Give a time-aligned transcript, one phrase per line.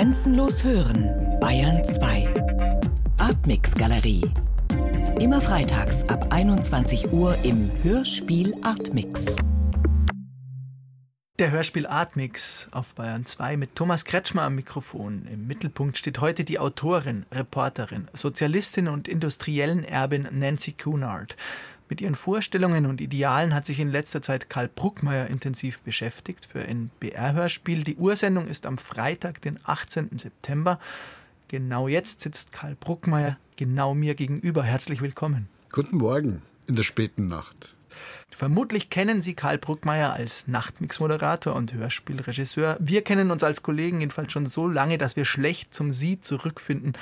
[0.00, 2.26] Grenzenlos hören, Bayern 2.
[3.18, 4.22] Artmix Galerie.
[5.20, 9.36] Immer freitags ab 21 Uhr im Hörspiel Artmix.
[11.38, 15.26] Der Hörspiel Artmix auf Bayern 2 mit Thomas Kretschmer am Mikrofon.
[15.30, 21.36] Im Mittelpunkt steht heute die Autorin, Reporterin, Sozialistin und industriellen Erbin Nancy Cunard.
[21.90, 26.60] Mit ihren Vorstellungen und Idealen hat sich in letzter Zeit Karl Bruckmeier intensiv beschäftigt für
[26.60, 27.82] ein BR-Hörspiel.
[27.82, 30.16] Die Ursendung ist am Freitag, den 18.
[30.16, 30.78] September.
[31.48, 34.62] Genau jetzt sitzt Karl Bruckmeier genau mir gegenüber.
[34.62, 35.48] Herzlich willkommen.
[35.72, 37.74] Guten Morgen in der späten Nacht.
[38.30, 42.76] Vermutlich kennen Sie Karl Bruckmeier als Nachtmix-Moderator und Hörspielregisseur.
[42.78, 46.92] Wir kennen uns als Kollegen jedenfalls schon so lange, dass wir schlecht zum Sie zurückfinden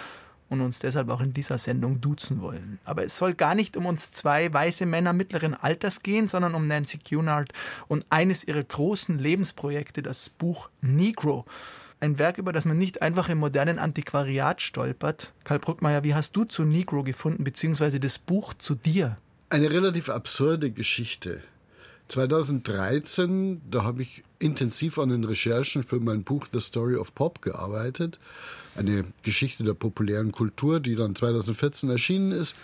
[0.48, 2.78] und uns deshalb auch in dieser Sendung duzen wollen.
[2.84, 6.66] Aber es soll gar nicht um uns zwei weiße Männer mittleren Alters gehen, sondern um
[6.66, 7.52] Nancy Cunard
[7.86, 11.44] und eines ihrer großen Lebensprojekte, das Buch Negro.
[12.00, 15.32] Ein Werk, über das man nicht einfach im modernen Antiquariat stolpert.
[15.42, 19.18] Karl Bruckmeier, wie hast du zu Negro gefunden, beziehungsweise das Buch zu dir?
[19.50, 21.42] Eine relativ absurde Geschichte.
[22.08, 27.42] 2013, da habe ich intensiv an den Recherchen für mein Buch The Story of Pop
[27.42, 28.18] gearbeitet.
[28.74, 32.56] Eine Geschichte der populären Kultur, die dann 2014 erschienen ist.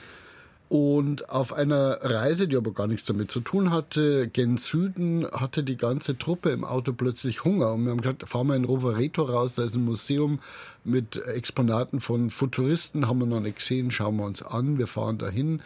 [0.70, 5.62] Und auf einer Reise, die aber gar nichts damit zu tun hatte, gen Süden, hatte
[5.62, 7.74] die ganze Truppe im Auto plötzlich Hunger.
[7.74, 10.40] Und wir haben gesagt, fahren wir in Rovereto raus, da ist ein Museum
[10.82, 14.78] mit Exponaten von Futuristen, haben wir noch nicht gesehen, schauen wir uns an.
[14.78, 15.60] Wir fahren dahin,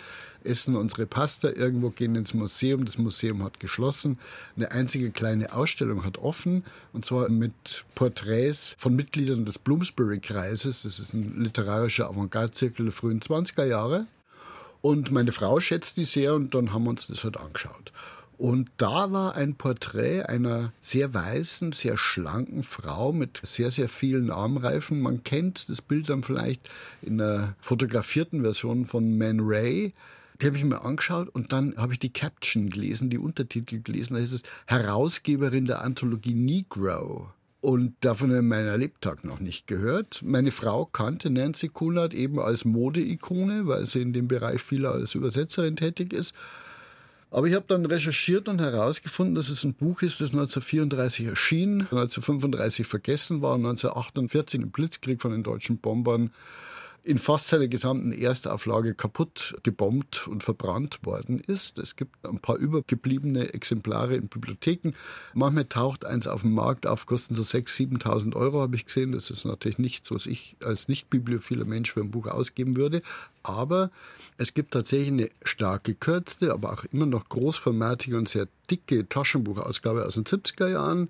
[0.44, 2.84] essen unsere Pasta irgendwo, gehen ins Museum.
[2.84, 4.18] Das Museum hat geschlossen.
[4.56, 10.82] Eine einzige kleine Ausstellung hat offen, und zwar mit Porträts von Mitgliedern des Bloomsbury-Kreises.
[10.82, 14.06] Das ist ein literarischer Avantgarde-Zirkel der frühen 20er Jahre.
[14.80, 17.92] Und meine Frau schätzt die sehr und dann haben wir uns das halt angeschaut.
[18.38, 24.30] Und da war ein Porträt einer sehr weißen, sehr schlanken Frau mit sehr, sehr vielen
[24.30, 25.00] Armreifen.
[25.00, 26.70] Man kennt das Bild dann vielleicht
[27.02, 29.92] in einer fotografierten Version von Man Ray.
[30.40, 34.14] Die habe ich mir angeschaut und dann habe ich die Caption gelesen, die Untertitel gelesen.
[34.14, 37.32] Da ist es Herausgeberin der Anthologie Negro.
[37.60, 40.22] Und davon habe ich meiner Lebtag noch nicht gehört.
[40.24, 45.16] Meine Frau kannte Nancy Kunert eben als Modeikone, weil sie in dem Bereich viel als
[45.16, 46.34] Übersetzerin tätig ist.
[47.30, 51.80] Aber ich habe dann recherchiert und herausgefunden, dass es ein Buch ist, das 1934 erschien,
[51.82, 56.30] 1935 vergessen war, 1948 im Blitzkrieg von den deutschen Bombern
[57.08, 61.78] in fast seiner gesamten Erstauflage kaputt gebombt und verbrannt worden ist.
[61.78, 64.92] Es gibt ein paar übergebliebene Exemplare in Bibliotheken.
[65.32, 69.12] Manchmal taucht eins auf dem Markt auf, kosten so 6.000, 7.000 Euro, habe ich gesehen.
[69.12, 73.00] Das ist natürlich nichts, was ich als nicht bibliophiler Mensch für ein Buch ausgeben würde.
[73.42, 73.90] Aber
[74.36, 80.04] es gibt tatsächlich eine stark gekürzte, aber auch immer noch großformatige und sehr dicke Taschenbuchausgabe
[80.04, 81.08] aus den 70er Jahren,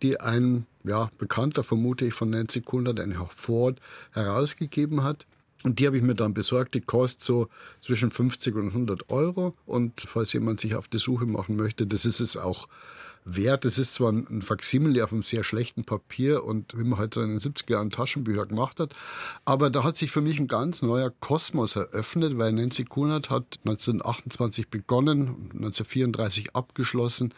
[0.00, 3.80] die ein ja, Bekannter, vermute ich, von Nancy Kunert, ein Ford,
[4.12, 5.26] herausgegeben hat.
[5.62, 6.74] Und die habe ich mir dann besorgt.
[6.74, 7.48] Die kostet so
[7.80, 9.52] zwischen 50 und 100 Euro.
[9.66, 12.66] Und falls jemand sich auf die Suche machen möchte, das ist es auch
[13.24, 13.64] wert.
[13.64, 17.22] Das ist zwar ein Faksimile auf einem sehr schlechten Papier und wie man halt so
[17.22, 18.94] in den 70er Jahren Taschenbücher gemacht hat,
[19.44, 23.60] aber da hat sich für mich ein ganz neuer Kosmos eröffnet, weil Nancy Kunert hat
[23.64, 27.34] 1928 begonnen, 1934 abgeschlossen,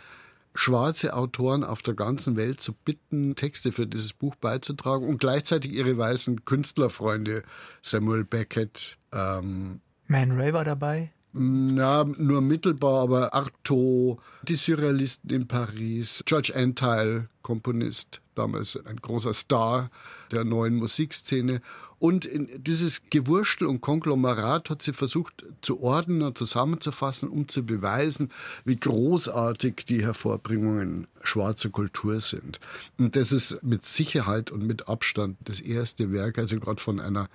[0.54, 5.72] schwarze Autoren auf der ganzen Welt zu bitten, Texte für dieses Buch beizutragen und gleichzeitig
[5.72, 7.42] ihre weißen Künstlerfreunde,
[7.80, 8.98] Samuel Beckett.
[9.12, 11.12] Ähm, Man Ray war dabei.
[11.34, 19.32] Na, nur mittelbar, aber Artaud, die Surrealisten in Paris, George Antile, Komponist, damals ein großer
[19.32, 19.90] Star
[20.30, 21.62] der neuen Musikszene.
[22.02, 28.32] Und dieses Gewurstel und Konglomerat hat sie versucht zu ordnen und zusammenzufassen, um zu beweisen,
[28.64, 32.58] wie großartig die Hervorbringungen schwarzer Kultur sind.
[32.98, 37.28] Und das ist mit Sicherheit und mit Abstand das erste Werk, also gerade von einer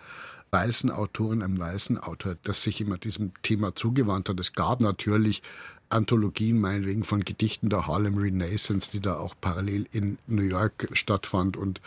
[0.51, 4.37] weißen Autorin, einem weißen Autor, das sich immer diesem Thema zugewandt hat.
[4.37, 5.43] Es gab natürlich
[5.89, 11.57] Anthologien, meinetwegen von Gedichten der Harlem Renaissance, die da auch parallel in New York stattfand
[11.57, 11.81] und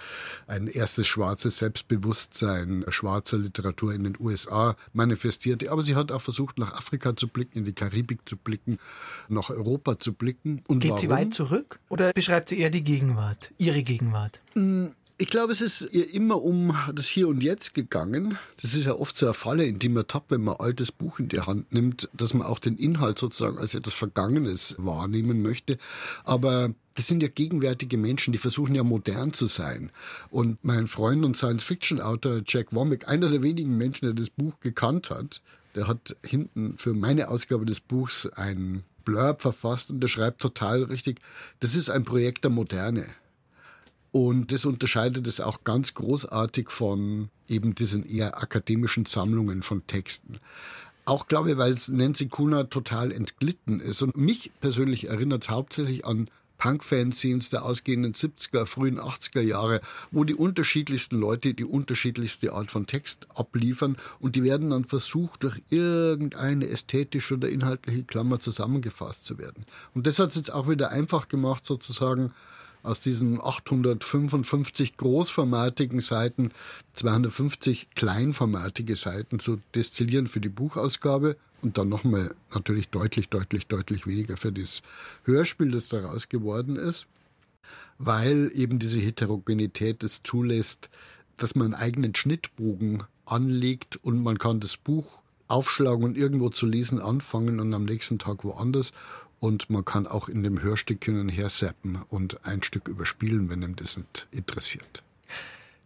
[0.47, 5.71] ein erstes schwarzes Selbstbewusstsein schwarzer Literatur in den USA manifestierte.
[5.71, 8.79] Aber sie hat auch versucht, nach Afrika zu blicken, in die Karibik zu blicken,
[9.29, 10.63] nach Europa zu blicken.
[10.67, 11.01] Und Geht warum?
[11.01, 14.41] sie weit zurück oder beschreibt sie eher die Gegenwart, ihre Gegenwart?
[14.55, 14.87] Mm,
[15.21, 18.39] ich glaube, es ist ihr immer um das Hier und Jetzt gegangen.
[18.63, 20.93] Das ist ja oft so eine Falle, in die man tappt, wenn man ein altes
[20.93, 25.43] Buch in die Hand nimmt, dass man auch den Inhalt sozusagen als etwas Vergangenes wahrnehmen
[25.43, 25.77] möchte.
[26.25, 29.93] Aber das sind ja gegenwärtige Menschen, die versuchen ja modern zu sein.
[30.31, 35.11] Und mein Freund und Science-Fiction-Autor Jack Womack, einer der wenigen Menschen, der das Buch gekannt
[35.11, 35.43] hat,
[35.75, 40.85] der hat hinten für meine Ausgabe des Buchs ein Blurb verfasst und der schreibt total
[40.85, 41.21] richtig,
[41.61, 43.05] das ist ein Projekt der Moderne.
[44.13, 50.39] Und das unterscheidet es auch ganz großartig von eben diesen eher akademischen Sammlungen von Texten.
[51.05, 54.03] Auch glaube ich, weil es Nancy Kuna total entglitten ist.
[54.03, 56.29] Und mich persönlich erinnert es hauptsächlich an
[56.61, 59.81] Punk-Fanzines der ausgehenden 70er, frühen 80er Jahre,
[60.11, 65.43] wo die unterschiedlichsten Leute die unterschiedlichste Art von Text abliefern und die werden dann versucht,
[65.43, 69.65] durch irgendeine ästhetische oder inhaltliche Klammer zusammengefasst zu werden.
[69.95, 72.33] Und das hat es jetzt auch wieder einfach gemacht, sozusagen
[72.83, 76.51] aus diesen 855 großformatigen Seiten
[76.95, 84.07] 250 kleinformatige Seiten zu destillieren für die Buchausgabe und dann nochmal natürlich deutlich, deutlich, deutlich
[84.07, 84.83] weniger für das
[85.25, 87.07] Hörspiel, das daraus geworden ist,
[87.99, 90.89] weil eben diese Heterogenität es zulässt,
[91.37, 96.67] dass man einen eigenen Schnittbogen anlegt und man kann das Buch aufschlagen und irgendwo zu
[96.67, 98.93] lesen anfangen und am nächsten Tag woanders.
[99.41, 103.49] Und man kann auch in dem Hörstück hin und her zappen und ein Stück überspielen,
[103.49, 105.03] wenn ihm das nicht interessiert.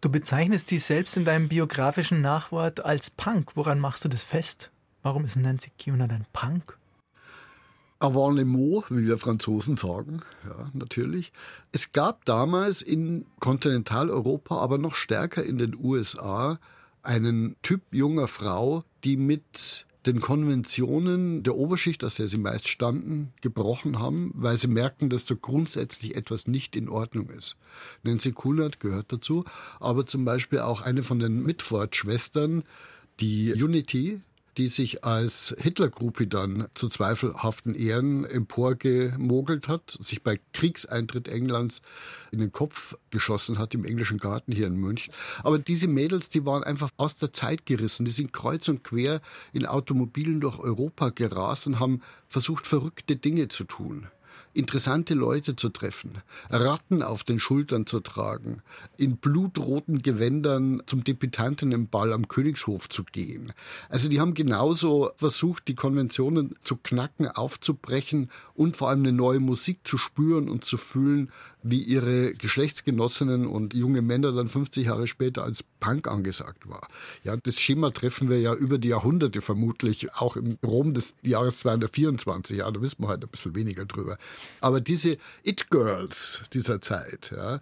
[0.01, 3.57] Du bezeichnest dich selbst in deinem biografischen Nachwort als Punk.
[3.57, 4.71] Woran machst du das fest?
[5.03, 6.77] Warum ist Nancy Kiuna ein Punk?
[8.01, 11.33] Avant le mot, wie wir Franzosen sagen, ja, natürlich.
[11.73, 16.59] Es gab damals in Kontinentaleuropa, aber noch stärker in den USA,
[17.03, 23.33] einen Typ junger Frau, die mit den Konventionen der Oberschicht, aus der sie meist standen,
[23.41, 27.57] gebrochen haben, weil sie merkten, dass so grundsätzlich etwas nicht in Ordnung ist.
[28.03, 29.45] Nancy Kunert gehört dazu,
[29.81, 32.65] aber zum Beispiel auch eine von den Mitford-Schwestern,
[33.21, 34.21] die Unity,
[34.57, 41.83] die sich als Hitlergruppe dann zu zweifelhaften Ehren emporgemogelt hat, sich bei Kriegseintritt Englands
[42.31, 45.13] in den Kopf geschossen hat im englischen Garten hier in München.
[45.43, 48.05] Aber diese Mädels, die waren einfach aus der Zeit gerissen.
[48.05, 49.21] Die sind kreuz und quer
[49.53, 54.09] in Automobilen durch Europa gerast und haben versucht, verrückte Dinge zu tun
[54.55, 58.63] interessante Leute zu treffen, Ratten auf den Schultern zu tragen,
[58.97, 63.53] in blutroten Gewändern zum Deputantinnenball am Königshof zu gehen.
[63.89, 69.41] Also die haben genauso versucht, die Konventionen zu knacken, aufzubrechen und vor allem eine neue
[69.41, 71.31] Musik zu spüren und zu fühlen,
[71.65, 76.87] wie ihre Geschlechtsgenossinnen und junge Männer dann 50 Jahre später als Punk angesagt war.
[77.25, 81.61] Ja, das Schema treffen wir ja über die Jahrhunderte vermutlich auch im Rom des Jahres
[81.61, 82.59] 224.
[82.59, 84.19] Ja, da wissen wir halt ein bisschen weniger drüber.
[84.61, 87.61] Aber diese It-Girls dieser Zeit, ja,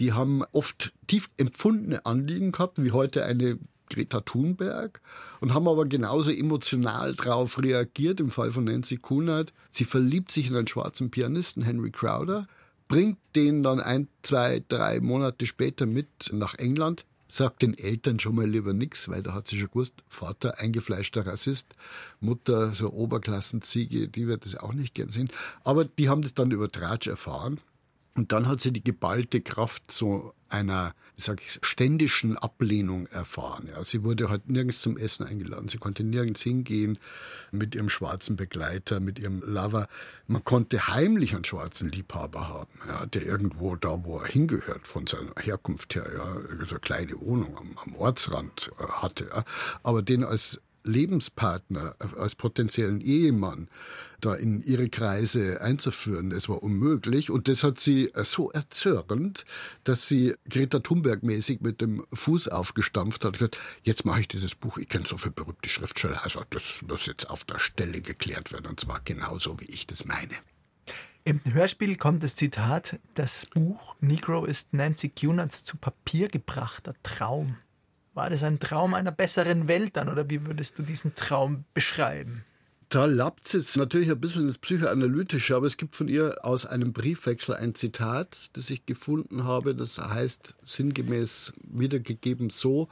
[0.00, 3.58] die haben oft tief empfundene Anliegen gehabt, wie heute eine
[3.88, 5.00] Greta Thunberg
[5.40, 9.52] und haben aber genauso emotional darauf reagiert im Fall von Nancy Kunert.
[9.70, 12.48] Sie verliebt sich in einen schwarzen Pianisten, Henry Crowder,
[12.94, 18.36] bringt den dann ein, zwei, drei Monate später mit nach England, sagt den Eltern schon
[18.36, 21.74] mal lieber nichts, weil da hat sie schon gewusst, Vater eingefleischter Rassist,
[22.20, 25.28] Mutter so Oberklassenziege, die wird das auch nicht gern sehen.
[25.64, 27.58] Aber die haben das dann über Tratsch erfahren
[28.14, 33.68] und dann hat sie die geballte Kraft so einer, sag ich, ständischen Ablehnung erfahren.
[33.68, 35.68] Ja, sie wurde halt nirgends zum Essen eingeladen.
[35.68, 36.98] Sie konnte nirgends hingehen
[37.52, 39.88] mit ihrem schwarzen Begleiter, mit ihrem Lover.
[40.26, 45.06] Man konnte heimlich einen schwarzen Liebhaber haben, ja, der irgendwo da, wo er hingehört, von
[45.06, 49.28] seiner Herkunft her, ja, so eine kleine Wohnung am, am Ortsrand äh, hatte.
[49.32, 49.44] Ja.
[49.82, 53.68] Aber den als Lebenspartner, als potenziellen Ehemann
[54.20, 56.32] da in ihre Kreise einzuführen.
[56.32, 59.44] Es war unmöglich und das hat sie so erzürnt,
[59.84, 63.34] dass sie Greta Thunberg mäßig mit dem Fuß aufgestampft hat.
[63.34, 67.06] Gesagt, jetzt mache ich dieses Buch, ich kenne so viele berühmte Schriftsteller, also das muss
[67.06, 70.34] jetzt auf der Stelle geklärt werden und zwar genauso, wie ich das meine.
[71.26, 77.56] Im Hörspiel kommt das Zitat, das Buch Negro ist Nancy Cunards zu Papier gebrachter Traum.
[78.14, 82.44] War das ein Traum einer besseren Welt dann oder wie würdest du diesen Traum beschreiben?
[82.88, 86.92] Da lappt es natürlich ein bisschen ins Psychoanalytische, aber es gibt von ihr aus einem
[86.92, 92.88] Briefwechsel ein Zitat, das ich gefunden habe, das heißt sinngemäß wiedergegeben so,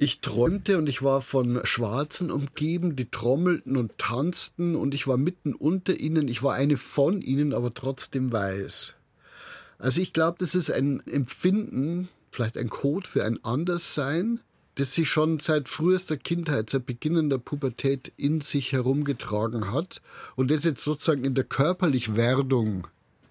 [0.00, 5.16] ich träumte und ich war von Schwarzen umgeben, die trommelten und tanzten und ich war
[5.16, 8.94] mitten unter ihnen, ich war eine von ihnen, aber trotzdem weiß.
[9.78, 14.40] Also ich glaube, das ist ein Empfinden, vielleicht ein Code für ein Anderssein,
[14.76, 20.00] das sie schon seit frühester Kindheit, seit Beginn der Pubertät in sich herumgetragen hat
[20.36, 22.86] und das jetzt sozusagen in der Körperlichwerdung,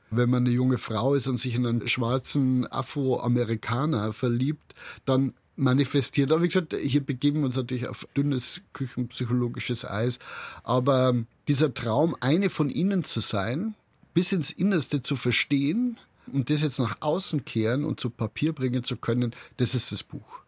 [0.09, 4.73] wenn man eine junge Frau ist und sich in einen schwarzen Afroamerikaner verliebt,
[5.05, 6.31] dann manifestiert.
[6.31, 10.19] Aber wie gesagt, hier begeben wir uns natürlich auf dünnes küchenpsychologisches Eis.
[10.63, 11.15] Aber
[11.47, 13.75] dieser Traum, eine von ihnen zu sein,
[14.13, 15.97] bis ins Innerste zu verstehen,
[16.31, 20.03] und das jetzt nach außen kehren und zu Papier bringen zu können, das ist das
[20.03, 20.41] Buch.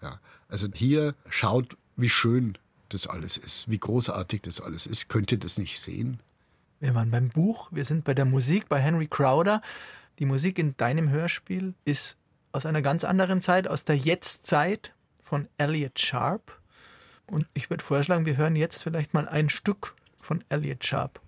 [0.00, 0.20] Ja.
[0.48, 2.58] Also hier schaut, wie schön
[2.88, 5.08] das alles ist, wie großartig das alles ist.
[5.08, 6.20] Könnt ihr das nicht sehen?
[6.80, 9.62] Wir waren beim Buch, wir sind bei der Musik, bei Henry Crowder.
[10.18, 12.16] Die Musik in deinem Hörspiel ist
[12.50, 16.60] aus einer ganz anderen Zeit, aus der Jetztzeit von Elliot Sharp.
[17.26, 21.20] Und ich würde vorschlagen, wir hören jetzt vielleicht mal ein Stück von Elliot Sharp.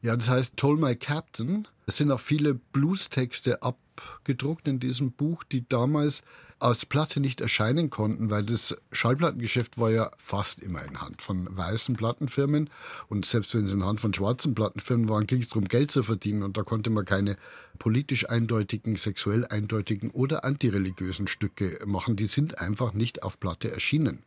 [0.00, 1.68] Ja, das heißt Told My Captain.
[1.86, 6.22] Es sind auch viele Blues-Texte abgedruckt in diesem Buch, die damals
[6.58, 11.54] als Platte nicht erscheinen konnten, weil das Schallplattengeschäft war ja fast immer in Hand von
[11.54, 12.70] weißen Plattenfirmen.
[13.08, 16.02] Und selbst wenn es in Hand von schwarzen Plattenfirmen waren, ging es darum, Geld zu
[16.02, 16.42] verdienen.
[16.42, 17.36] Und da konnte man keine
[17.78, 22.16] politisch eindeutigen, sexuell eindeutigen oder antireligiösen Stücke machen.
[22.16, 24.22] Die sind einfach nicht auf Platte erschienen.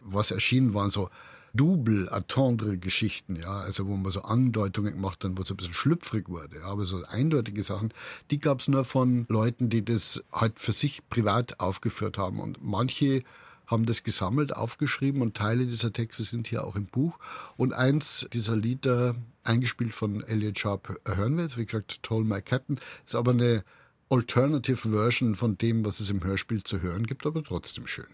[0.00, 1.08] Was erschienen waren so
[1.54, 5.74] Double attendre Geschichten, ja, also wo man so Andeutungen gemacht hat, wo es ein bisschen
[5.74, 7.92] schlüpfrig wurde, ja, aber so eindeutige Sachen,
[8.30, 12.40] die gab es nur von Leuten, die das halt für sich privat aufgeführt haben.
[12.40, 13.22] Und manche
[13.70, 17.18] haben das gesammelt, aufgeschrieben und Teile dieser Texte sind hier auch im Buch.
[17.56, 19.14] Und eins dieser Lieder,
[19.44, 23.64] eingespielt von Elliot Sharp, hören wir jetzt, wie gesagt, Told My Captain, ist aber eine
[24.08, 28.06] Alternative Version von dem, was es im Hörspiel zu hören gibt, aber trotzdem schön.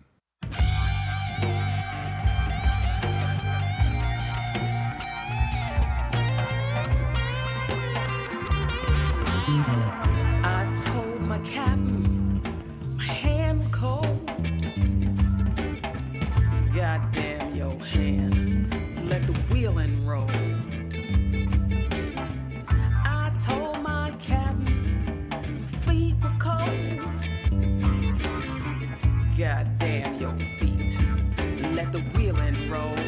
[32.68, 33.05] Roll.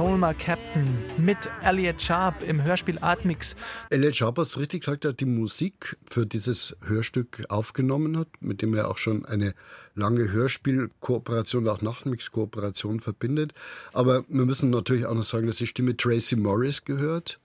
[0.00, 3.54] Tolma Captain mit Elliot Sharp im Hörspiel Atmix.
[3.90, 8.62] Elliot Sharp hast du richtig gesagt, der die Musik für dieses Hörstück aufgenommen hat, mit
[8.62, 9.54] dem er auch schon eine
[9.94, 13.52] lange Hörspielkooperation, auch Nachtmix-Kooperation verbindet.
[13.92, 17.38] Aber wir müssen natürlich auch noch sagen, dass die Stimme Tracy Morris gehört,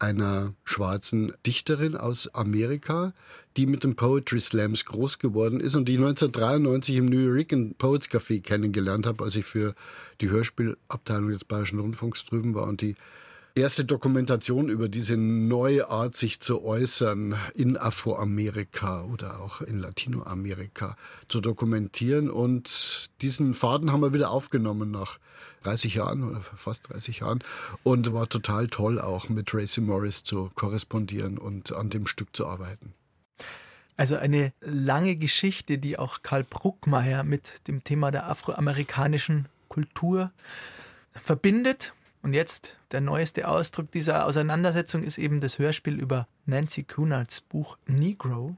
[0.00, 3.12] einer schwarzen Dichterin aus Amerika,
[3.56, 8.10] die mit den Poetry Slams groß geworden ist und die 1993 im New York Poets
[8.10, 9.74] Café kennengelernt habe, als ich für
[10.20, 12.96] die Hörspielabteilung des Bayerischen Rundfunks drüben war und die
[13.54, 20.96] erste Dokumentation über diese neue Art, sich zu äußern in Afroamerika oder auch in Latinoamerika
[21.28, 22.30] zu dokumentieren.
[22.30, 25.18] Und diesen Faden haben wir wieder aufgenommen nach
[25.62, 27.40] 30 Jahren oder fast 30 Jahren
[27.82, 32.46] und war total toll auch mit Tracy Morris zu korrespondieren und an dem Stück zu
[32.46, 32.94] arbeiten.
[33.96, 40.32] Also eine lange Geschichte, die auch Karl Bruckmeier mit dem Thema der afroamerikanischen Kultur
[41.12, 41.92] verbindet.
[42.22, 47.78] Und jetzt der neueste Ausdruck dieser Auseinandersetzung ist eben das Hörspiel über Nancy Cunards Buch
[47.86, 48.56] Negro.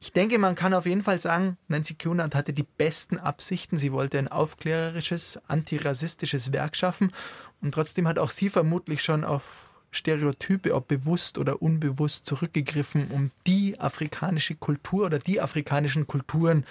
[0.00, 3.76] Ich denke, man kann auf jeden Fall sagen, Nancy Cunard hatte die besten Absichten.
[3.76, 7.12] Sie wollte ein aufklärerisches, antirassistisches Werk schaffen.
[7.60, 13.30] Und trotzdem hat auch sie vermutlich schon auf Stereotype, ob bewusst oder unbewusst, zurückgegriffen, um
[13.46, 16.64] die afrikanische Kultur oder die afrikanischen Kulturen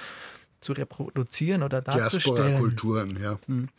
[0.59, 2.35] zu reproduzieren oder darzustellen.
[2.35, 3.39] Diaspora-Kulturen, ja.
[3.45, 3.69] Hm.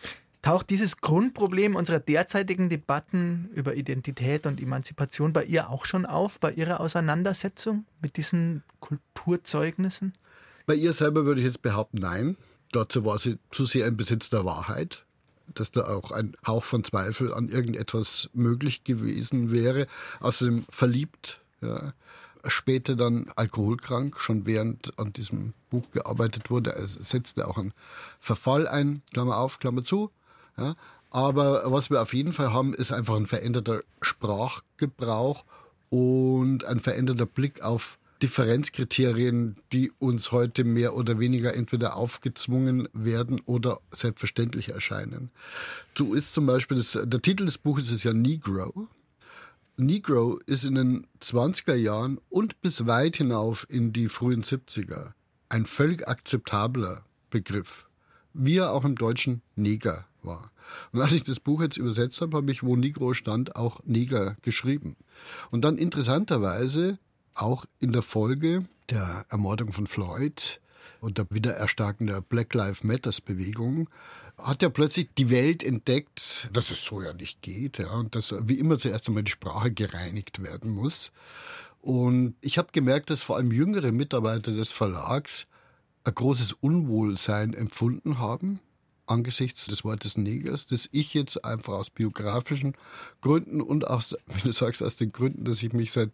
[0.42, 6.40] Taucht dieses Grundproblem unserer derzeitigen Debatten über Identität und Emanzipation bei ihr auch schon auf,
[6.40, 10.14] bei ihrer Auseinandersetzung mit diesen Kulturzeugnissen?
[10.64, 12.36] Bei ihr selber würde ich jetzt behaupten, nein.
[12.72, 15.04] Dazu war sie zu sehr im Besitz der Wahrheit,
[15.52, 19.88] dass da auch ein Hauch von Zweifel an irgendetwas möglich gewesen wäre.
[20.20, 21.92] Außerdem verliebt, ja.
[22.46, 26.72] später dann alkoholkrank, schon während an diesem Buch gearbeitet wurde.
[26.76, 27.74] Es setzte auch einen
[28.20, 30.10] Verfall ein, Klammer auf, Klammer zu.
[30.56, 30.74] Ja.
[31.10, 35.44] Aber was wir auf jeden Fall haben, ist einfach ein veränderter Sprachgebrauch
[35.88, 43.40] und ein veränderter Blick auf Differenzkriterien, die uns heute mehr oder weniger entweder aufgezwungen werden
[43.46, 45.30] oder selbstverständlich erscheinen.
[45.96, 48.88] So ist zum Beispiel, das, der Titel des Buches ist ja Negro.
[49.76, 55.12] Negro ist in den 20er Jahren und bis weit hinauf in die frühen 70er
[55.48, 57.88] ein völlig akzeptabler Begriff,
[58.34, 60.50] wie er auch im Deutschen Neger war.
[60.92, 64.36] Und als ich das Buch jetzt übersetzt habe, habe ich, wo Negro stand, auch Neger
[64.42, 64.96] geschrieben.
[65.50, 66.98] Und dann interessanterweise
[67.34, 70.60] auch in der Folge der Ermordung von Floyd
[71.00, 73.88] und der Wiedererstarken der Black Lives Matters Bewegung
[74.36, 78.34] hat er plötzlich die Welt entdeckt, dass es so ja nicht geht ja, und dass
[78.48, 81.12] wie immer zuerst einmal die Sprache gereinigt werden muss.
[81.80, 85.46] Und ich habe gemerkt, dass vor allem jüngere Mitarbeiter des Verlags
[86.04, 88.60] ein großes Unwohlsein empfunden haben
[89.10, 92.74] angesichts des Wortes Negers, das ich jetzt einfach aus biografischen
[93.20, 96.10] Gründen und auch, wie du sagst, aus den Gründen, dass ich mich seit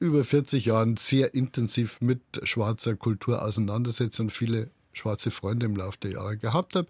[0.00, 5.98] über 40 Jahren sehr intensiv mit schwarzer Kultur auseinandersetze und viele schwarze Freunde im Laufe
[6.02, 6.88] der Jahre gehabt habe,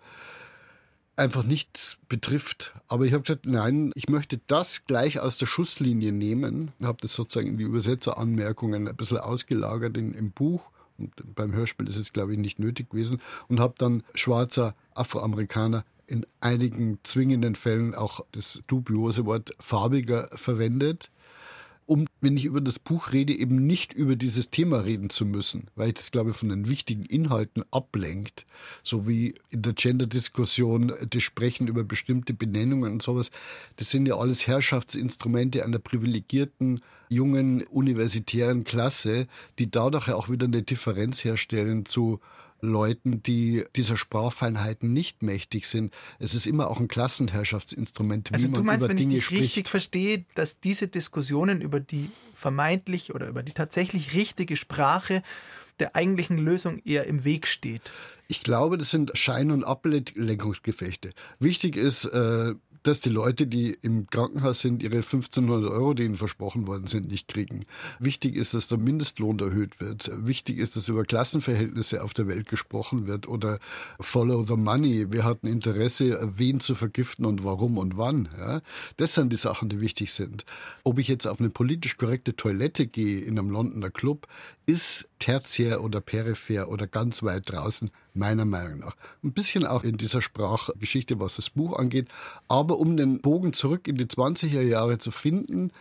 [1.17, 2.75] einfach nicht betrifft.
[2.89, 6.73] Aber ich habe gesagt, nein, ich möchte das gleich aus der Schusslinie nehmen.
[6.79, 10.71] Ich habe das sozusagen in die Übersetzeranmerkungen ein bisschen ausgelagert in, im Buch.
[11.35, 13.21] Beim Hörspiel ist es, glaube ich, nicht nötig gewesen.
[13.49, 21.11] Und habe dann schwarzer Afroamerikaner in einigen zwingenden Fällen auch das dubiose Wort farbiger verwendet
[21.87, 25.69] um, wenn ich über das Buch rede, eben nicht über dieses Thema reden zu müssen,
[25.75, 28.47] weil ich das, glaube ich, von den wichtigen Inhalten ablenkt.
[28.83, 33.31] So wie in der Gender-Diskussion das Sprechen über bestimmte Benennungen und sowas.
[33.77, 39.27] Das sind ja alles Herrschaftsinstrumente einer privilegierten, jungen, universitären Klasse,
[39.59, 42.21] die dadurch ja auch wieder eine Differenz herstellen zu
[42.67, 45.93] Leuten, die dieser Sprachfeinheiten nicht mächtig sind.
[46.19, 49.15] Es ist immer auch ein Klassenherrschaftsinstrument, wie Also man du meinst, über wenn ich Dinge
[49.15, 49.43] dich spricht.
[49.43, 55.23] richtig verstehe, dass diese Diskussionen über die vermeintlich oder über die tatsächlich richtige Sprache
[55.81, 57.91] der eigentlichen Lösung eher im Weg steht.
[58.29, 61.13] Ich glaube, das sind Schein- und Ablenkungsgefechte.
[61.39, 62.55] Wichtig ist, äh,
[62.87, 67.09] dass die Leute, die im Krankenhaus sind, ihre 1500 Euro, die ihnen versprochen worden sind,
[67.09, 67.65] nicht kriegen.
[67.99, 70.11] Wichtig ist, dass der Mindestlohn erhöht wird.
[70.15, 73.59] Wichtig ist, dass über Klassenverhältnisse auf der Welt gesprochen wird oder
[73.99, 75.13] Follow the Money.
[75.13, 78.29] Wir hatten Interesse, wen zu vergiften und warum und wann.
[78.39, 78.61] Ja?
[78.97, 80.45] Das sind die Sachen, die wichtig sind.
[80.83, 84.29] Ob ich jetzt auf eine politisch korrekte Toilette gehe in einem Londoner Club,
[84.67, 88.97] ist tertiär oder peripher oder ganz weit draußen, meiner Meinung nach.
[89.23, 92.09] Ein bisschen auch in dieser Sprachgeschichte, was das Buch angeht.
[92.49, 95.73] Aber um den Bogen zurück in die 20er Jahre zu finden,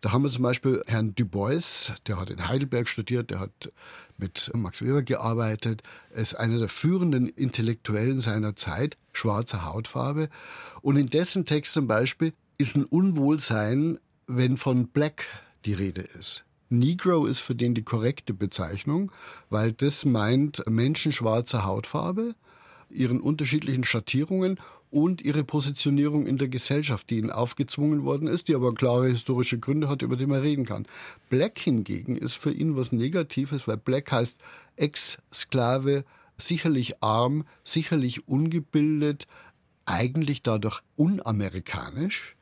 [0.00, 3.70] da haben wir zum Beispiel Herrn Du Bois, der hat in Heidelberg studiert, der hat
[4.16, 5.82] mit Max Weber gearbeitet,
[6.14, 10.30] ist einer der führenden Intellektuellen seiner Zeit, schwarzer Hautfarbe.
[10.80, 15.26] Und in dessen Text zum Beispiel ist ein Unwohlsein, wenn von Black
[15.64, 16.44] die Rede ist.
[16.70, 19.10] Negro ist für den die korrekte Bezeichnung,
[19.50, 22.34] weil das meint Menschen schwarzer Hautfarbe,
[22.88, 24.58] ihren unterschiedlichen Schattierungen
[24.90, 29.58] und ihre Positionierung in der Gesellschaft, die ihnen aufgezwungen worden ist, die aber klare historische
[29.58, 30.86] Gründe hat, über die man reden kann.
[31.28, 34.40] Black hingegen ist für ihn was Negatives, weil Black heißt
[34.76, 36.04] Ex-Sklave,
[36.38, 39.26] sicherlich arm, sicherlich ungebildet,
[39.86, 42.36] eigentlich dadurch unamerikanisch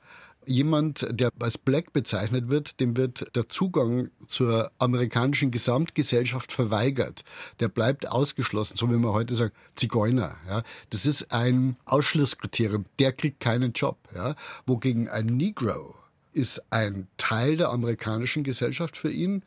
[0.48, 7.24] jemand, der als Black bezeichnet wird, dem wird der Zugang zur amerikanischen Gesamtgesellschaft verweigert.
[7.60, 10.36] Der bleibt ausgeschlossen, so wie man heute sagt, Zigeuner.
[10.48, 10.62] Ja.
[10.90, 12.86] Das ist ein Ausschlusskriterium.
[12.98, 13.98] Der kriegt keinen Job.
[14.14, 14.34] Ja.
[14.66, 15.94] Wogegen ein Negro
[16.32, 19.42] ist ein Teil der amerikanischen Gesellschaft für ihn,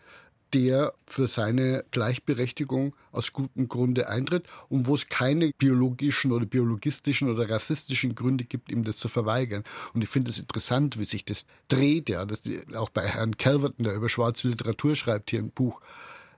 [0.53, 7.29] der für seine Gleichberechtigung aus gutem Grunde eintritt und wo es keine biologischen oder biologistischen
[7.29, 9.63] oder rassistischen Gründe gibt, ihm das zu verweigern.
[9.93, 12.41] Und ich finde es interessant, wie sich das dreht, ja, das,
[12.75, 15.81] auch bei Herrn Calverton, der über schwarze Literatur schreibt hier im Buch,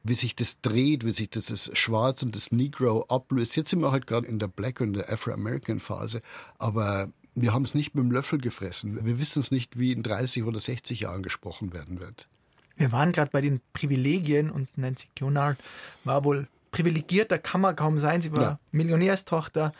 [0.03, 3.55] wie sich das dreht, wie sich das, das Schwarz und das Negro ablöst.
[3.55, 6.21] Jetzt sind wir halt gerade in der Black und der Afro-American-Phase,
[6.57, 9.03] aber wir haben es nicht mit dem Löffel gefressen.
[9.05, 12.27] Wir wissen es nicht, wie in 30 oder 60 Jahren gesprochen werden wird.
[12.75, 15.57] Wir waren gerade bei den Privilegien und Nancy Cunard
[16.03, 18.21] war wohl privilegierter, kann man kaum sein.
[18.21, 18.59] Sie war Ja.
[18.71, 19.73] Millionärstochter.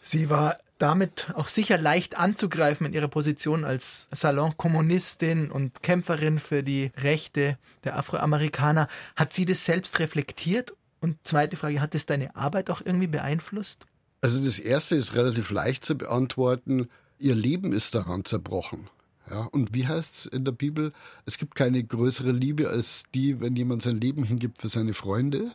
[0.00, 6.62] Sie war damit auch sicher leicht anzugreifen in ihrer Position als Salonkommunistin und Kämpferin für
[6.62, 8.88] die Rechte der Afroamerikaner.
[9.16, 10.74] Hat sie das selbst reflektiert?
[11.00, 13.86] Und zweite Frage, hat es deine Arbeit auch irgendwie beeinflusst?
[14.20, 16.88] Also das erste ist relativ leicht zu beantworten.
[17.18, 18.88] Ihr Leben ist daran zerbrochen.
[19.30, 20.92] Ja, und wie heißt es in der Bibel?
[21.26, 25.52] Es gibt keine größere Liebe als die, wenn jemand sein Leben hingibt für seine Freunde.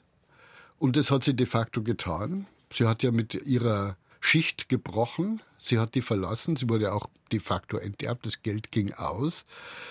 [0.79, 2.45] Und das hat sie de facto getan.
[2.71, 5.41] Sie hat ja mit ihrer Schicht gebrochen.
[5.57, 6.55] Sie hat die verlassen.
[6.55, 8.25] Sie wurde auch de facto enterbt.
[8.25, 9.43] Das Geld ging aus.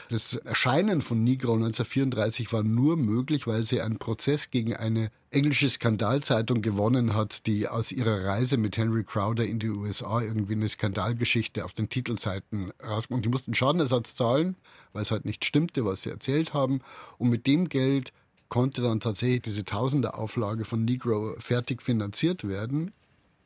[0.08, 5.68] Das Erscheinen von Negro 1934 war nur möglich, weil sie einen Prozess gegen eine englische
[5.68, 10.68] Skandalzeitung gewonnen hat, die aus ihrer Reise mit Henry Crowder in die USA irgendwie eine
[10.68, 13.06] Skandalgeschichte auf den Titelseiten raus.
[13.10, 14.56] Und die mussten Schadenersatz zahlen,
[14.94, 16.80] weil es halt nicht stimmte, was sie erzählt haben.
[17.18, 18.14] Und mit dem Geld
[18.48, 22.92] konnte dann tatsächlich diese Tausender-Auflage von Negro fertig finanziert werden.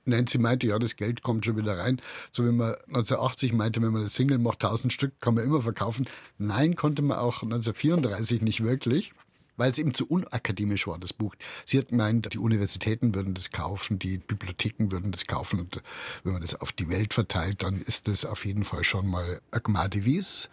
[0.06, 2.00] Nancy meinte, ja, das Geld kommt schon wieder rein.
[2.32, 5.62] So wie man 1980 meinte, wenn man das Single macht, 1000 Stück kann man immer
[5.62, 6.06] verkaufen.
[6.38, 9.12] Nein, konnte man auch 1934 nicht wirklich,
[9.56, 11.34] weil es eben zu unakademisch war, das Buch.
[11.64, 15.82] Sie hat gemeint, die Universitäten würden das kaufen, die Bibliotheken würden das kaufen und
[16.24, 19.40] wenn man das auf die Welt verteilt, dann ist das auf jeden Fall schon mal
[19.50, 20.48] ein Gmadivis.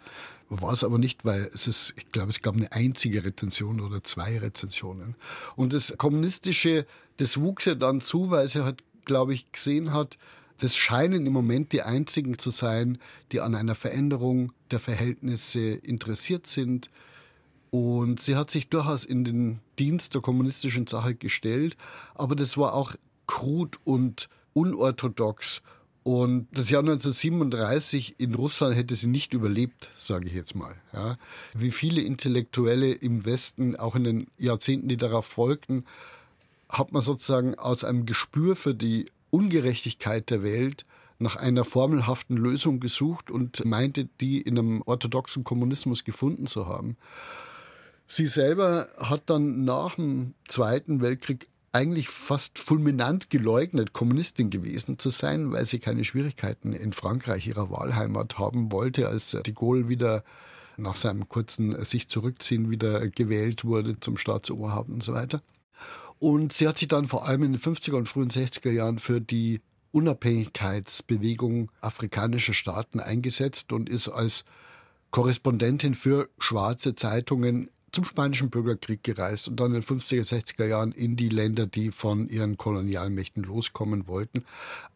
[0.50, 4.04] War es aber nicht, weil es ist, ich glaube, es gab eine einzige Rezension oder
[4.04, 5.16] zwei Rezensionen.
[5.56, 6.86] Und das Kommunistische,
[7.16, 10.18] das wuchs ja dann zu, weil sie halt glaube ich, gesehen hat,
[10.58, 12.98] das scheinen im Moment die einzigen zu sein,
[13.32, 16.90] die an einer Veränderung der Verhältnisse interessiert sind.
[17.70, 21.76] Und sie hat sich durchaus in den Dienst der kommunistischen Sache gestellt,
[22.14, 22.94] aber das war auch
[23.26, 25.60] krud und unorthodox.
[26.04, 30.76] Und das Jahr 1937 in Russland hätte sie nicht überlebt, sage ich jetzt mal.
[30.92, 31.16] Ja.
[31.54, 35.84] Wie viele Intellektuelle im Westen, auch in den Jahrzehnten, die darauf folgten,
[36.78, 40.84] hat man sozusagen aus einem Gespür für die Ungerechtigkeit der Welt
[41.18, 46.96] nach einer formelhaften Lösung gesucht und meinte, die in einem orthodoxen Kommunismus gefunden zu haben.
[48.06, 55.10] Sie selber hat dann nach dem Zweiten Weltkrieg eigentlich fast fulminant geleugnet, Kommunistin gewesen zu
[55.10, 60.22] sein, weil sie keine Schwierigkeiten in Frankreich, ihrer Wahlheimat, haben wollte, als de Gaulle wieder
[60.76, 65.42] nach seinem kurzen sich zurückziehen wieder gewählt wurde zum Staatsoberhaupt und so weiter.
[66.24, 69.20] Und sie hat sich dann vor allem in den 50er und frühen 60er Jahren für
[69.20, 69.60] die
[69.92, 74.46] Unabhängigkeitsbewegung afrikanischer Staaten eingesetzt und ist als
[75.10, 80.92] Korrespondentin für schwarze Zeitungen zum Spanischen Bürgerkrieg gereist und dann in den 50er, 60er Jahren
[80.92, 84.46] in die Länder, die von ihren Kolonialmächten loskommen wollten.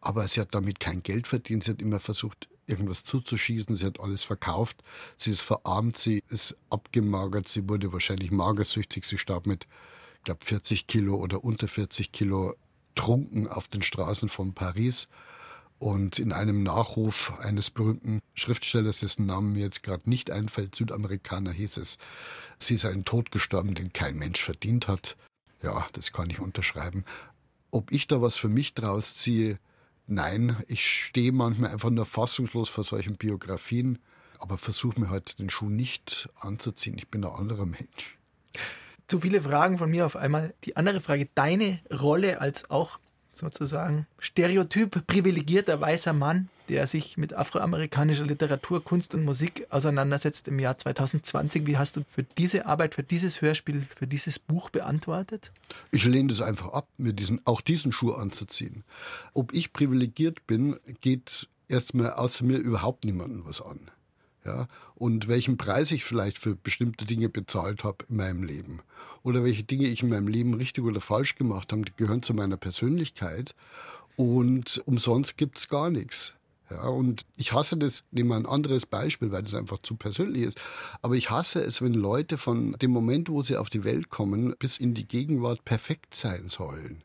[0.01, 1.63] Aber sie hat damit kein Geld verdient.
[1.63, 3.75] Sie hat immer versucht, irgendwas zuzuschießen.
[3.75, 4.81] Sie hat alles verkauft.
[5.15, 9.05] Sie ist verarmt, sie ist abgemagert, sie wurde wahrscheinlich magersüchtig.
[9.05, 9.67] Sie starb mit
[10.29, 12.53] glaube 40 Kilo oder unter 40 Kilo
[12.93, 15.09] trunken auf den Straßen von Paris.
[15.79, 21.51] Und in einem Nachruf eines berühmten Schriftstellers, dessen Namen mir jetzt gerade nicht einfällt, Südamerikaner,
[21.51, 21.97] hieß es,
[22.59, 25.17] sie ist ein Tod gestorben, den kein Mensch verdient hat.
[25.63, 27.05] Ja, das kann ich unterschreiben.
[27.71, 29.57] Ob ich da was für mich draus ziehe,
[30.05, 30.57] nein.
[30.67, 33.97] Ich stehe manchmal einfach nur fassungslos vor solchen Biografien,
[34.37, 36.99] aber versuche mir heute den Schuh nicht anzuziehen.
[36.99, 38.19] Ich bin ein anderer Mensch
[39.09, 40.53] zu viele Fragen von mir auf einmal.
[40.63, 42.99] Die andere Frage, deine Rolle als auch
[43.31, 50.59] sozusagen stereotyp privilegierter weißer Mann, der sich mit afroamerikanischer Literatur, Kunst und Musik auseinandersetzt im
[50.59, 51.65] Jahr 2020.
[51.65, 55.51] Wie hast du für diese Arbeit, für dieses Hörspiel, für dieses Buch beantwortet?
[55.91, 58.83] Ich lehne das einfach ab, mir diesen, auch diesen Schuh anzuziehen.
[59.33, 63.89] Ob ich privilegiert bin, geht erstmal außer mir überhaupt niemandem was an
[64.49, 68.81] ja, und welchen Preis ich vielleicht für bestimmte Dinge bezahlt habe in meinem Leben
[69.23, 72.33] oder welche Dinge ich in meinem Leben richtig oder falsch gemacht habe, die gehören zu
[72.33, 73.53] meiner Persönlichkeit
[74.15, 76.33] und umsonst gibt es gar nichts.
[76.69, 80.43] Ja, und ich hasse das, nehmen wir ein anderes Beispiel, weil das einfach zu persönlich
[80.43, 80.61] ist.
[81.01, 84.55] Aber ich hasse es, wenn Leute von dem Moment, wo sie auf die Welt kommen,
[84.59, 87.03] bis in die Gegenwart perfekt sein sollen.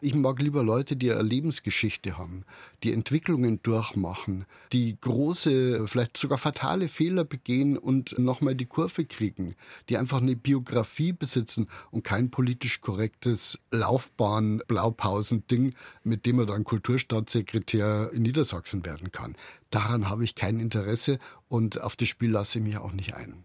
[0.00, 2.44] Ich mag lieber Leute, die eine Lebensgeschichte haben,
[2.82, 9.54] die Entwicklungen durchmachen, die große, vielleicht sogar fatale Fehler begehen und nochmal die Kurve kriegen,
[9.88, 15.74] die einfach eine Biografie besitzen und kein politisch korrektes Laufbahn-Blaupausen-Ding,
[16.04, 19.36] mit dem man dann Kulturstaatssekretär in Niedersachsen werden kann.
[19.70, 23.44] Daran habe ich kein Interesse und auf das Spiel lasse ich mich auch nicht ein.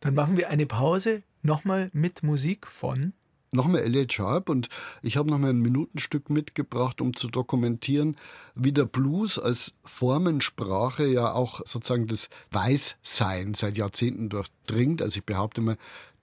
[0.00, 3.12] Dann machen wir eine Pause, nochmal mit Musik von
[3.52, 4.68] nochmal Elliot Sharp und
[5.02, 8.16] ich habe nochmal ein Minutenstück mitgebracht, um zu dokumentieren,
[8.54, 15.02] wie der Blues als Formensprache ja auch sozusagen das Weißsein seit Jahrzehnten durchdringt.
[15.02, 15.76] Also ich behaupte mal,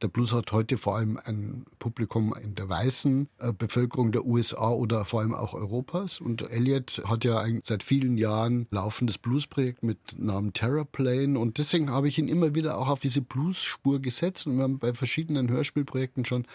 [0.04, 4.70] der Blues hat heute vor allem ein Publikum in der weißen äh, Bevölkerung der USA
[4.70, 6.20] oder vor allem auch Europas.
[6.20, 11.40] Und Elliot hat ja ein seit vielen Jahren laufendes Bluesprojekt mit Namen Terraplane.
[11.40, 14.46] Und deswegen habe ich ihn immer wieder auch auf diese Blues-Spur gesetzt.
[14.46, 16.46] Und wir haben bei verschiedenen Hörspielprojekten schon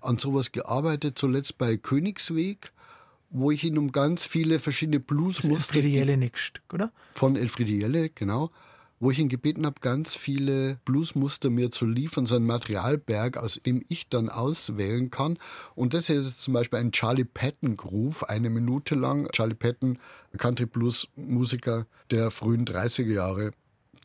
[0.00, 1.18] an sowas gearbeitet.
[1.18, 2.72] Zuletzt bei Königsweg
[3.34, 5.76] wo ich ihn um ganz viele verschiedene Bluesmuster...
[5.76, 6.92] Elfriede Jelinek-Stück, oder?
[7.14, 8.50] Von Elfriede Jelinek, genau
[9.02, 13.60] wo ich ihn gebeten habe, ganz viele Bluesmuster mir zu liefern, so ein Materialberg, aus
[13.66, 15.40] dem ich dann auswählen kann.
[15.74, 19.26] Und das hier ist zum Beispiel ein Charlie Patton Groove, eine Minute lang.
[19.32, 19.98] Charlie Patton,
[20.38, 23.50] Country Blues Musiker der frühen 30er Jahre,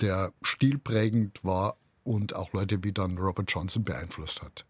[0.01, 4.65] der stilprägend war und auch Leute wie dann Robert Johnson beeinflusst hat.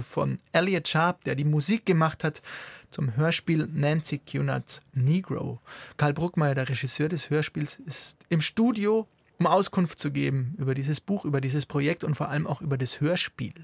[0.00, 2.42] Von Elliot Sharp, der die Musik gemacht hat
[2.90, 5.60] zum Hörspiel Nancy Cunard's Negro.
[5.96, 9.06] Karl Bruckmeier, der Regisseur des Hörspiels, ist im Studio,
[9.38, 12.78] um Auskunft zu geben über dieses Buch, über dieses Projekt und vor allem auch über
[12.78, 13.54] das Hörspiel.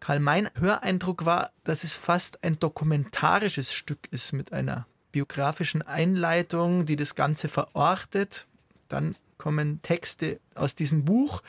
[0.00, 6.86] Karl, mein Höreindruck war, dass es fast ein dokumentarisches Stück ist mit einer biografischen Einleitung,
[6.86, 8.46] die das Ganze verortet.
[8.88, 11.42] Dann kommen Texte aus diesem Buch.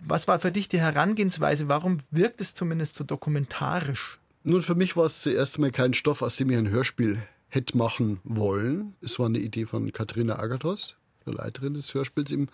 [0.00, 1.68] Was war für dich die Herangehensweise?
[1.68, 4.18] Warum wirkt es zumindest so dokumentarisch?
[4.44, 7.76] Nun, für mich war es zuerst einmal kein Stoff, aus dem ich ein Hörspiel hätte
[7.76, 8.94] machen wollen.
[9.02, 12.48] Es war eine Idee von Katharina Agathos, der Leiterin des Hörspiels im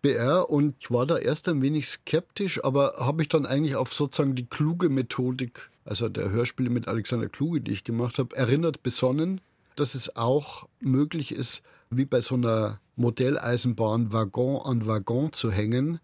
[0.00, 0.48] BR.
[0.48, 4.36] Und ich war da erst ein wenig skeptisch, aber habe mich dann eigentlich auf sozusagen
[4.36, 9.42] die kluge Methodik, also der Hörspiele mit Alexander Kluge, die ich gemacht habe, erinnert, besonnen,
[9.76, 15.98] dass es auch möglich ist, wie bei so einer Modelleisenbahn Waggon an Waggon zu hängen,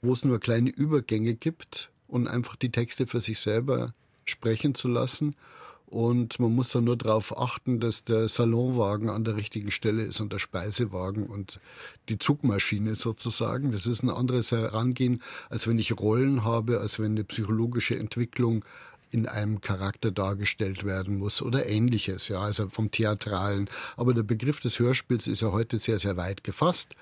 [0.00, 3.92] wo es nur kleine Übergänge gibt und einfach die Texte für sich selber
[4.24, 5.36] sprechen zu lassen.
[5.84, 10.20] Und man muss dann nur darauf achten, dass der Salonwagen an der richtigen Stelle ist
[10.20, 11.60] und der Speisewagen und
[12.08, 13.70] die Zugmaschine sozusagen.
[13.70, 18.64] Das ist ein anderes Herangehen, als wenn ich Rollen habe, als wenn eine psychologische Entwicklung
[19.10, 23.68] in einem Charakter dargestellt werden muss oder ähnliches, ja, also vom Theatralen.
[23.96, 26.94] Aber der Begriff des Hörspiels ist ja heute sehr, sehr weit gefasst.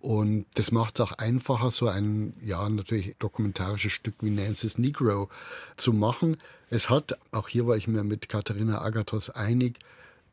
[0.00, 5.28] Und das macht es auch einfacher, so ein, ja, natürlich dokumentarisches Stück wie Nancy's Negro
[5.76, 6.38] zu machen.
[6.70, 9.78] Es hat, auch hier war ich mir mit Katharina Agathos einig,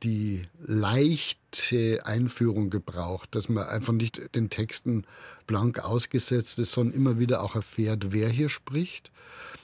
[0.02, 1.38] die leichte
[2.04, 5.06] Einführung gebraucht, dass man einfach nicht den Texten
[5.48, 9.12] blank ausgesetzt ist, sondern immer wieder auch erfährt, wer hier spricht.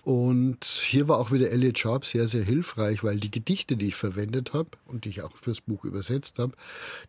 [0.06, 3.96] Und hier war auch wieder Elliot Sharp sehr, sehr hilfreich, weil die Gedichte, die ich
[3.96, 6.54] verwendet habe und die ich auch fürs Buch übersetzt habe,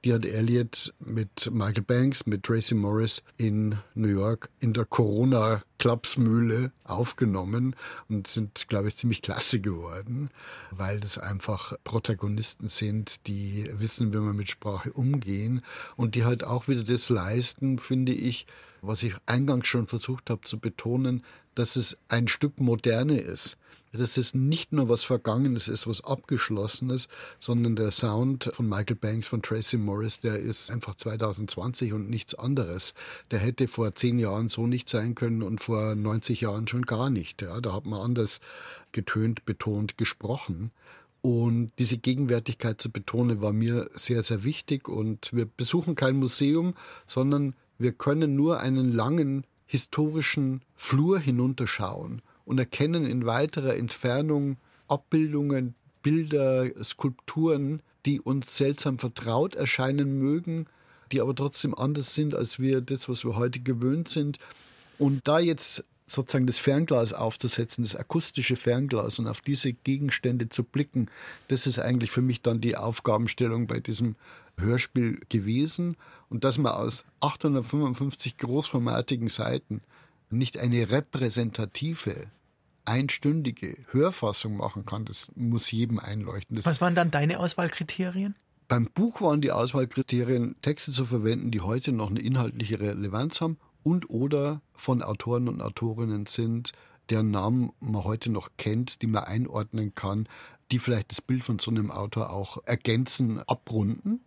[0.03, 5.63] die hat Elliot mit Michael Banks, mit Tracy Morris in New York in der Corona
[5.79, 7.77] Klapsmühle aufgenommen
[8.09, 10.31] und sind, glaube ich, ziemlich klasse geworden,
[10.71, 15.63] weil das einfach Protagonisten sind, die wissen, wie man mit Sprache umgehen
[15.97, 18.47] und die halt auch wieder das leisten, finde ich,
[18.83, 21.23] was ich eingangs schon versucht habe zu betonen,
[21.55, 23.57] dass es ein Stück Moderne ist.
[23.93, 27.09] Dass es nicht nur was Vergangenes ist, was Abgeschlossenes,
[27.41, 32.35] sondern der Sound von Michael Banks, von Tracy Morris, der ist einfach 2020 und nichts
[32.35, 32.93] anderes.
[33.31, 37.09] Der hätte vor zehn Jahren so nicht sein können und vor 90 Jahren schon gar
[37.09, 37.41] nicht.
[37.41, 38.41] Ja, da hat man anders
[38.93, 40.73] getönt, betont, gesprochen.
[41.27, 44.89] Und diese Gegenwärtigkeit zu betonen, war mir sehr, sehr wichtig.
[44.89, 46.75] Und wir besuchen kein Museum,
[47.09, 55.75] sondern wir können nur einen langen historischen Flur hinunterschauen und erkennen in weiterer Entfernung Abbildungen,
[56.01, 60.67] Bilder, Skulpturen, die uns seltsam vertraut erscheinen mögen,
[61.11, 64.39] die aber trotzdem anders sind als wir das, was wir heute gewöhnt sind.
[64.97, 70.63] Und da jetzt sozusagen das Fernglas aufzusetzen, das akustische Fernglas und auf diese Gegenstände zu
[70.63, 71.11] blicken,
[71.49, 74.17] das ist eigentlich für mich dann die Aufgabenstellung bei diesem
[74.57, 75.97] Hörspiel gewesen.
[76.29, 79.83] Und dass man aus 855 großformatigen Seiten
[80.31, 82.15] nicht eine repräsentative,
[82.85, 86.57] einstündige Hörfassung machen kann, das muss jedem einleuchten.
[86.57, 88.35] Das Was waren dann deine Auswahlkriterien?
[88.69, 93.59] beim Buch waren die Auswahlkriterien, Texte zu verwenden, die heute noch eine inhaltliche Relevanz haben
[93.87, 96.73] und oder von Autoren und Autorinnen sind,
[97.09, 100.29] deren Namen man heute noch kennt, die man einordnen kann,
[100.73, 104.23] die vielleicht das Bild von so einem Autor auch ergänzen, abrunden.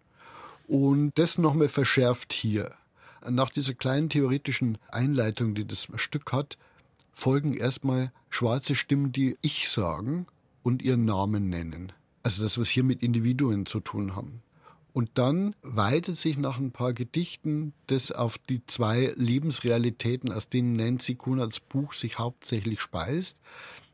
[0.66, 2.74] Und das nochmal verschärft hier.
[3.30, 6.58] Nach dieser kleinen theoretischen Einleitung, die das Stück hat,
[7.12, 10.26] folgen erstmal schwarze Stimmen, die Ich sagen
[10.64, 11.92] und ihren Namen nennen.
[12.24, 14.42] Also das, was hier mit Individuen zu tun haben.
[15.00, 20.74] Und dann weitet sich nach ein paar Gedichten das auf die zwei Lebensrealitäten, aus denen
[20.74, 23.40] Nancy Kunads Buch sich hauptsächlich speist,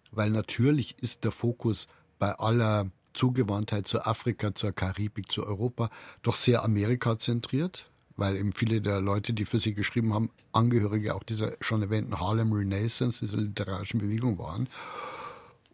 [0.09, 1.87] weil natürlich ist der Fokus
[2.17, 5.91] bei aller Zugewandtheit zu Afrika, zur Karibik, zu Europa
[6.23, 7.87] doch sehr Amerika zentriert,
[8.17, 12.19] weil eben viele der Leute, die für sie geschrieben haben, Angehörige auch dieser schon erwähnten
[12.19, 14.67] Harlem Renaissance, dieser literarischen Bewegung waren.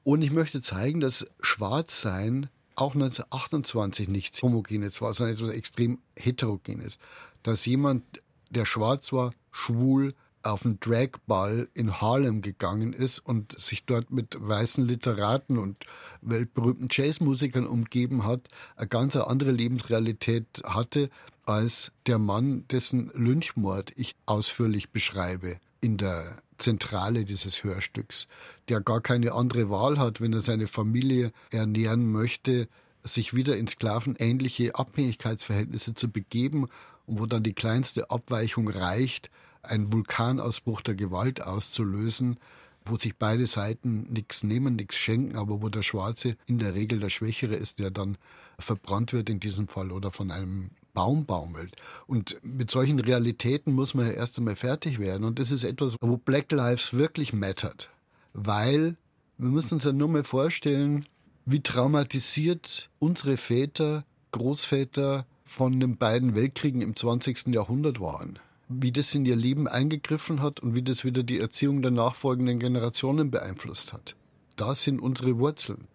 [0.03, 6.97] Und ich möchte zeigen, dass Schwarzsein auch 1928 nichts Homogenes war, sondern etwas extrem Heterogenes.
[7.43, 8.03] Dass jemand,
[8.49, 14.37] der schwarz war, schwul, auf einen Dragball in Harlem gegangen ist und sich dort mit
[14.39, 15.85] weißen Literaten und
[16.21, 21.09] weltberühmten Jazzmusikern umgeben hat, eine ganz andere Lebensrealität hatte
[21.45, 28.27] als der Mann, dessen Lynchmord ich ausführlich beschreibe in der Zentrale dieses Hörstücks,
[28.69, 32.67] der gar keine andere Wahl hat, wenn er seine Familie ernähren möchte,
[33.03, 36.67] sich wieder in sklavenähnliche Abhängigkeitsverhältnisse zu begeben
[37.07, 39.31] und wo dann die kleinste Abweichung reicht,
[39.63, 42.37] einen Vulkanausbruch der Gewalt auszulösen,
[42.85, 46.99] wo sich beide Seiten nichts nehmen, nichts schenken, aber wo der Schwarze in der Regel
[46.99, 48.17] der Schwächere ist, der dann
[48.57, 51.75] verbrannt wird in diesem Fall oder von einem Baum baumelt.
[52.07, 55.23] Und mit solchen Realitäten muss man ja erst einmal fertig werden.
[55.23, 57.89] Und das ist etwas, wo Black Lives wirklich mattert.
[58.33, 58.97] Weil
[59.37, 61.05] wir müssen uns ja nur mal vorstellen,
[61.45, 67.47] wie traumatisiert unsere Väter, Großväter von den beiden Weltkriegen im 20.
[67.47, 68.39] Jahrhundert waren.
[68.69, 72.59] Wie das in ihr Leben eingegriffen hat und wie das wieder die Erziehung der nachfolgenden
[72.59, 74.15] Generationen beeinflusst hat.
[74.55, 75.87] Da sind unsere Wurzeln.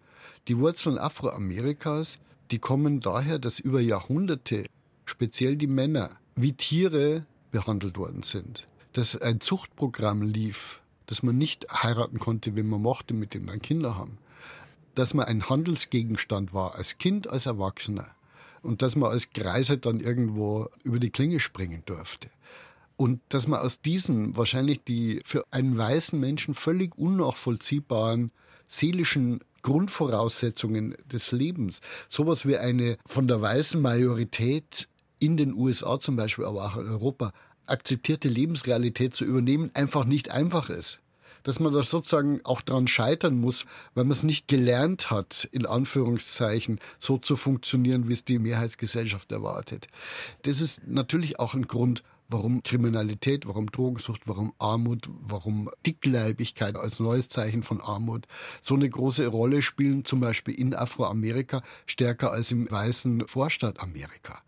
[0.47, 2.19] Die Wurzeln Afroamerikas,
[2.51, 4.65] die kommen daher, dass über Jahrhunderte
[5.07, 8.67] speziell die Männer, wie Tiere behandelt worden sind.
[8.93, 13.61] Dass ein Zuchtprogramm lief, dass man nicht heiraten konnte, wenn man mochte, mit dem dann
[13.61, 14.19] Kinder haben.
[14.93, 18.07] Dass man ein Handelsgegenstand war, als Kind, als Erwachsener.
[18.61, 22.29] Und dass man als Greiser dann irgendwo über die Klinge springen durfte.
[22.97, 28.31] Und dass man aus diesen wahrscheinlich die für einen weißen Menschen völlig unnachvollziehbaren
[28.67, 34.87] seelischen Grundvoraussetzungen des Lebens, sowas wie eine von der weißen Majorität
[35.19, 37.31] in den USA zum Beispiel, aber auch in Europa,
[37.65, 40.99] akzeptierte Lebensrealität zu übernehmen, einfach nicht einfach ist.
[41.43, 45.65] Dass man da sozusagen auch dran scheitern muss, weil man es nicht gelernt hat, in
[45.65, 49.87] Anführungszeichen, so zu funktionieren, wie es die Mehrheitsgesellschaft erwartet.
[50.43, 56.99] Das ist natürlich auch ein Grund, warum Kriminalität, warum Drogensucht, warum Armut, warum Dickleibigkeit als
[56.99, 58.27] neues Zeichen von Armut
[58.61, 64.41] so eine große Rolle spielen, zum Beispiel in Afroamerika, stärker als im weißen Vorstadt Amerika.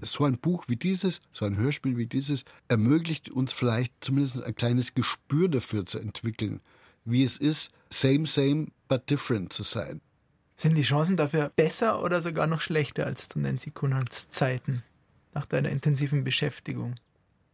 [0.00, 4.54] So ein Buch wie dieses, so ein Hörspiel wie dieses, ermöglicht uns vielleicht zumindest ein
[4.54, 6.60] kleines Gespür dafür zu entwickeln,
[7.04, 10.00] wie es ist, same, same, but different zu sein.
[10.56, 14.82] Sind die Chancen dafür besser oder sogar noch schlechter als zu Nancy Kunads Zeiten
[15.34, 16.94] nach deiner intensiven Beschäftigung?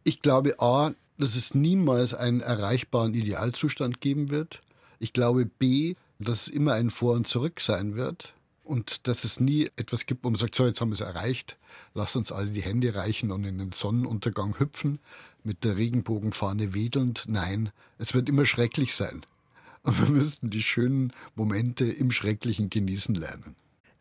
[0.03, 4.59] Ich glaube, A, dass es niemals einen erreichbaren Idealzustand geben wird.
[4.99, 8.33] Ich glaube, B, dass es immer ein Vor und Zurück sein wird.
[8.63, 11.57] Und dass es nie etwas gibt, wo man sagt, so, jetzt haben wir es erreicht,
[11.93, 14.99] lass uns alle die Hände reichen und in den Sonnenuntergang hüpfen,
[15.43, 17.25] mit der Regenbogenfahne wedelnd.
[17.27, 19.25] Nein, es wird immer schrecklich sein.
[19.83, 23.55] Und wir müssten die schönen Momente im Schrecklichen genießen lernen.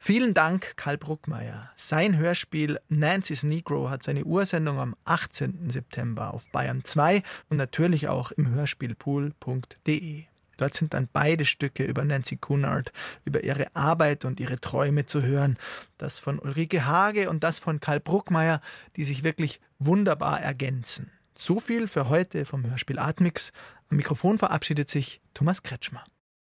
[0.04, 1.70] Vielen Dank, Karl Bruckmeier.
[1.76, 5.70] Sein Hörspiel Nancy's Negro hat seine Ursendung am 18.
[5.70, 10.24] September auf Bayern 2 und natürlich auch im Hörspielpool.de.
[10.56, 12.92] Dort sind dann beide Stücke über Nancy Cunard,
[13.24, 15.56] über ihre Arbeit und ihre Träume zu hören.
[15.98, 18.60] Das von Ulrike Hage und das von Karl Bruckmeier,
[18.96, 21.12] die sich wirklich wunderbar ergänzen.
[21.36, 23.52] So viel für heute vom Hörspiel Atmix.
[23.88, 26.02] Am Mikrofon verabschiedet sich Thomas Kretschmer.